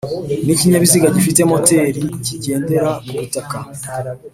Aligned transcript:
N’ikinyabiziga 0.45 1.13
gifite 1.15 1.41
moteri 1.51 2.01
kigendera 2.25 2.89
ku 3.05 3.13
butaka 3.19 3.57